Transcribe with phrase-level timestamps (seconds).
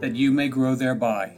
[0.00, 1.36] that you may grow thereby.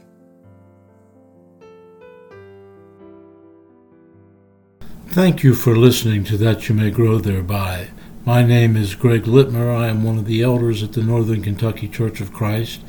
[5.07, 7.89] Thank you for listening to That You May Grow Thereby.
[8.23, 9.75] My name is Greg Litmer.
[9.75, 12.81] I am one of the elders at the Northern Kentucky Church of Christ,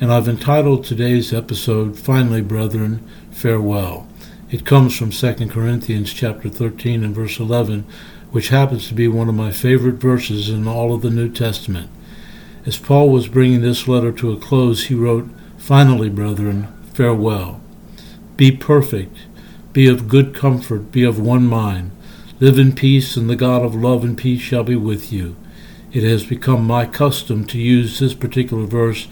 [0.00, 4.08] and I've entitled today's episode, Finally, Brethren, Farewell.
[4.50, 7.86] It comes from 2 Corinthians chapter 13 and verse 11,
[8.30, 11.88] which happens to be one of my favorite verses in all of the New Testament.
[12.66, 17.60] As Paul was bringing this letter to a close, he wrote, Finally, brethren, farewell.
[18.36, 19.16] Be perfect,
[19.72, 21.90] be of good comfort, be of one mind.
[22.38, 25.36] Live in peace, and the God of love and peace shall be with you.
[25.92, 29.08] It has become my custom to use this particular verse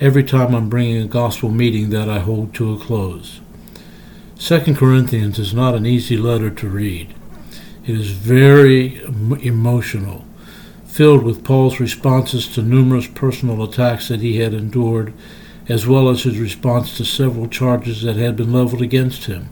[0.00, 3.40] every time I'm bringing a gospel meeting that I hold to a close.
[4.38, 7.14] Second Corinthians is not an easy letter to read.
[7.86, 10.24] It is very emotional
[10.92, 15.10] filled with Paul's responses to numerous personal attacks that he had endured,
[15.66, 19.48] as well as his response to several charges that had been leveled against him.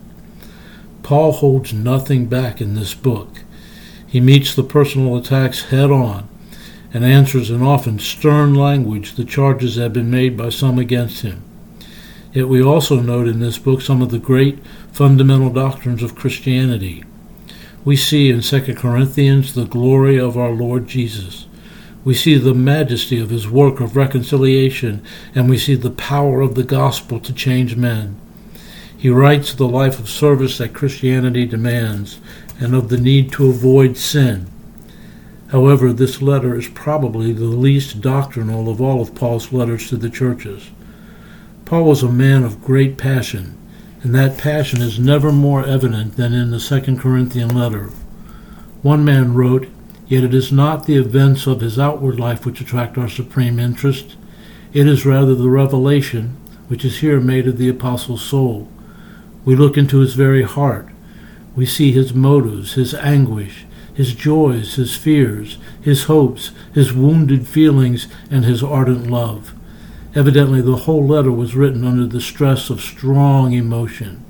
[1.02, 3.42] Paul holds nothing back in this book.
[4.06, 6.28] He meets the personal attacks head on
[6.92, 11.22] and answers in often stern language the charges that have been made by some against
[11.22, 11.42] him.
[12.34, 14.58] Yet we also note in this book some of the great
[14.92, 17.02] fundamental doctrines of Christianity
[17.84, 21.46] we see in 2 Corinthians the glory of our Lord Jesus.
[22.04, 25.02] We see the majesty of his work of reconciliation,
[25.34, 28.18] and we see the power of the gospel to change men.
[28.96, 32.20] He writes of the life of service that Christianity demands
[32.58, 34.46] and of the need to avoid sin.
[35.48, 40.10] However, this letter is probably the least doctrinal of all of Paul's letters to the
[40.10, 40.70] churches.
[41.64, 43.56] Paul was a man of great passion
[44.02, 47.90] and that passion is never more evident than in the Second Corinthian letter.
[48.82, 49.68] One man wrote,
[50.08, 54.16] Yet it is not the events of his outward life which attract our supreme interest.
[54.72, 56.36] It is rather the revelation,
[56.68, 58.68] which is here made of the apostle's soul.
[59.44, 60.88] We look into his very heart.
[61.54, 68.08] We see his motives, his anguish, his joys, his fears, his hopes, his wounded feelings,
[68.30, 69.52] and his ardent love.
[70.14, 74.24] Evidently, the whole letter was written under the stress of strong emotion.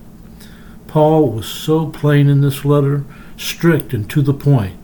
[0.87, 3.05] Paul was so plain in this letter,
[3.37, 4.77] strict and to the point.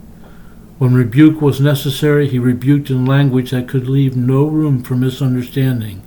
[0.78, 6.02] When rebuke was necessary, he rebuked in language that could leave no room for misunderstanding.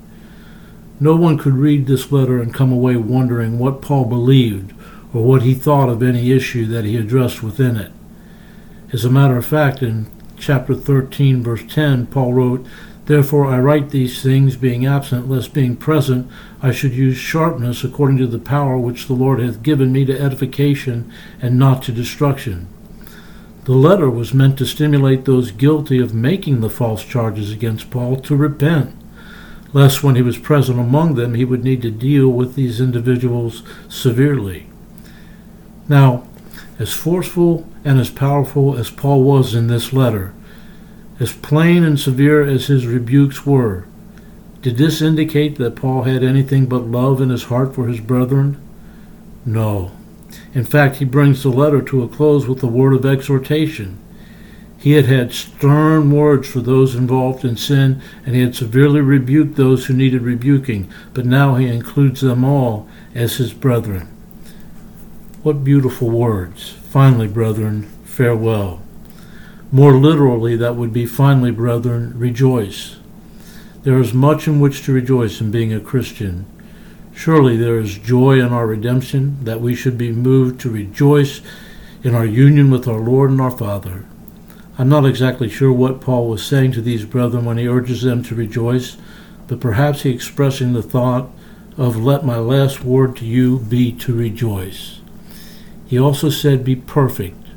[1.00, 4.74] No one could read this letter and come away wondering what Paul believed
[5.14, 7.92] or what he thought of any issue that he addressed within it.
[8.92, 10.08] As a matter of fact, in
[10.38, 12.66] chapter 13, verse 10, Paul wrote,
[13.10, 16.30] Therefore I write these things, being absent, lest being present
[16.62, 20.22] I should use sharpness according to the power which the Lord hath given me to
[20.22, 21.12] edification
[21.42, 22.68] and not to destruction.
[23.64, 28.18] The letter was meant to stimulate those guilty of making the false charges against Paul
[28.18, 28.96] to repent,
[29.74, 33.64] lest when he was present among them he would need to deal with these individuals
[33.88, 34.68] severely.
[35.88, 36.28] Now,
[36.78, 40.32] as forceful and as powerful as Paul was in this letter,
[41.20, 43.86] as plain and severe as his rebukes were,
[44.62, 48.62] did this indicate that Paul had anything but love in his heart for his brethren?
[49.46, 49.92] No.
[50.54, 53.98] In fact, he brings the letter to a close with a word of exhortation.
[54.78, 59.56] He had had stern words for those involved in sin, and he had severely rebuked
[59.56, 64.08] those who needed rebuking, but now he includes them all as his brethren.
[65.44, 66.72] What beautiful words.
[66.90, 68.82] Finally, brethren, farewell.
[69.72, 72.98] More literally, that would be finally, brethren, rejoice.
[73.84, 76.46] There is much in which to rejoice in being a Christian.
[77.14, 81.42] Surely there is joy in our redemption, that we should be moved to rejoice
[82.04, 84.06] in our union with our Lord and our Father.
[84.80, 88.24] I'm not exactly sure what Paul was saying to these brethren when he urges them
[88.24, 88.98] to rejoice,
[89.48, 91.30] but perhaps he expressing the thought
[91.78, 95.02] of, Let my last word to you be to rejoice.
[95.86, 97.49] He also said, Be perfect,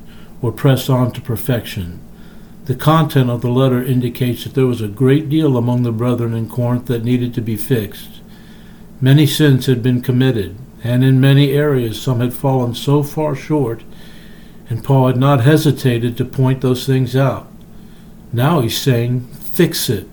[0.42, 2.00] or press on to perfection.
[2.66, 6.34] The content of the letter indicates that there was a great deal among the brethren
[6.34, 8.20] in Corinth that needed to be fixed.
[9.00, 13.82] Many sins had been committed, and in many areas some had fallen so far short,
[14.68, 17.50] and Paul had not hesitated to point those things out.
[18.32, 20.08] Now he's saying, fix it.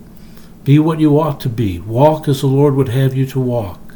[0.64, 1.78] Be what you ought to be.
[1.78, 3.94] Walk as the Lord would have you to walk.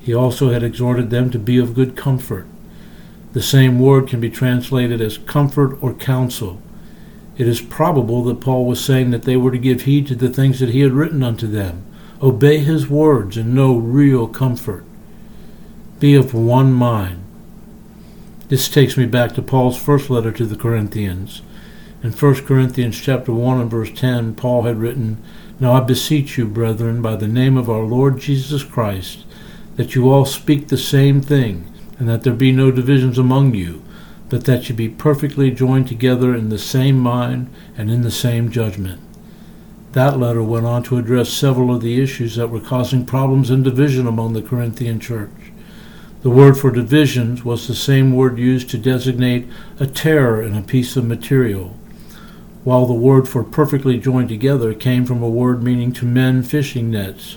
[0.00, 2.46] He also had exhorted them to be of good comfort.
[3.32, 6.60] The same word can be translated as comfort or counsel.
[7.38, 10.28] It is probable that Paul was saying that they were to give heed to the
[10.28, 11.84] things that he had written unto them,
[12.20, 14.84] obey his words, and know real comfort.
[16.00, 17.24] Be of one mind.
[18.48, 21.42] This takes me back to Paul's first letter to the Corinthians.
[22.02, 25.22] In 1 Corinthians chapter 1 and verse 10, Paul had written,
[25.60, 29.24] Now I beseech you, brethren, by the name of our Lord Jesus Christ,
[29.76, 31.69] that you all speak the same thing,
[32.00, 33.84] and that there be no divisions among you,
[34.30, 38.50] but that you be perfectly joined together in the same mind and in the same
[38.50, 38.98] judgment.
[39.92, 43.62] That letter went on to address several of the issues that were causing problems and
[43.62, 45.52] division among the Corinthian church.
[46.22, 49.46] The word for divisions was the same word used to designate
[49.78, 51.76] a tear in a piece of material,
[52.64, 56.90] while the word for perfectly joined together came from a word meaning to mend fishing
[56.90, 57.36] nets.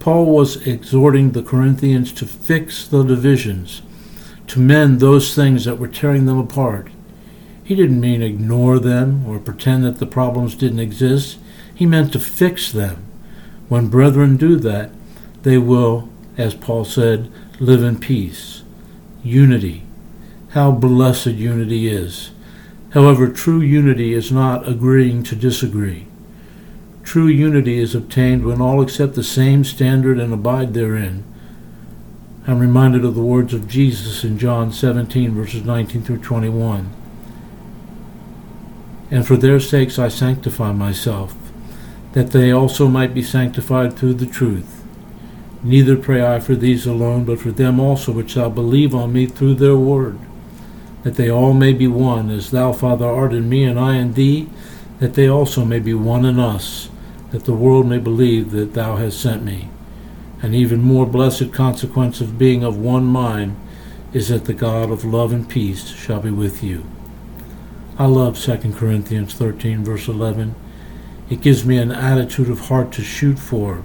[0.00, 3.82] Paul was exhorting the Corinthians to fix the divisions,
[4.46, 6.88] to mend those things that were tearing them apart.
[7.62, 11.38] He didn't mean ignore them or pretend that the problems didn't exist.
[11.74, 13.04] He meant to fix them.
[13.68, 14.90] When brethren do that,
[15.42, 16.08] they will,
[16.38, 17.30] as Paul said,
[17.60, 18.62] live in peace.
[19.22, 19.84] Unity.
[20.52, 22.30] How blessed unity is.
[22.94, 26.06] However, true unity is not agreeing to disagree.
[27.10, 31.24] True unity is obtained when all accept the same standard and abide therein.
[32.46, 36.88] I'm reminded of the words of Jesus in John 17, verses 19 through 21.
[39.10, 41.34] And for their sakes I sanctify myself,
[42.12, 44.84] that they also might be sanctified through the truth.
[45.64, 49.26] Neither pray I for these alone, but for them also which shall believe on me
[49.26, 50.16] through their word,
[51.02, 54.12] that they all may be one, as thou, Father, art in me, and I in
[54.12, 54.48] thee,
[55.00, 56.88] that they also may be one in us,
[57.30, 59.68] that the world may believe that thou hast sent me.
[60.42, 63.56] An even more blessed consequence of being of one mind
[64.12, 66.84] is that the God of love and peace shall be with you.
[67.98, 70.54] I love 2 Corinthians 13, verse 11.
[71.28, 73.82] It gives me an attitude of heart to shoot for.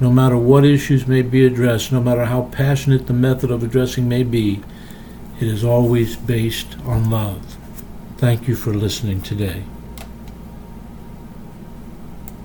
[0.00, 4.08] No matter what issues may be addressed, no matter how passionate the method of addressing
[4.08, 4.62] may be,
[5.40, 7.56] it is always based on love.
[8.16, 9.64] Thank you for listening today.